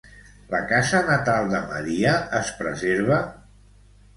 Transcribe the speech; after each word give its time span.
La 0.53 0.61
casa 0.69 1.01
natal 1.09 1.51
de 1.53 1.61
Maria 1.73 2.15
es 2.41 2.51
preserva? 2.63 3.21